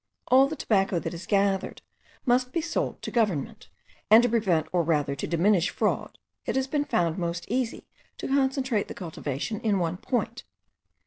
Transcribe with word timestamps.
All 0.29 0.47
the 0.47 0.55
tobacco 0.55 0.97
that 0.97 1.13
is 1.13 1.27
gathered 1.27 1.83
must 2.25 2.51
be 2.51 2.59
sold 2.59 3.03
to 3.03 3.11
government; 3.11 3.67
and 4.09 4.23
to 4.23 4.29
prevent, 4.29 4.65
or 4.73 4.81
rather 4.81 5.13
to 5.15 5.27
diminish 5.27 5.69
fraud, 5.69 6.17
it 6.47 6.55
has 6.55 6.65
been 6.65 6.85
found 6.85 7.19
most 7.19 7.45
easy 7.49 7.85
to 8.17 8.27
concentrate 8.27 8.87
the 8.87 8.95
cultivation 8.95 9.59
in 9.59 9.77
one 9.77 9.97
point. 9.97 10.43